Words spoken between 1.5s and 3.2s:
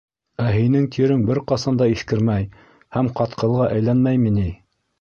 ҡасан да иҫкермәй һәм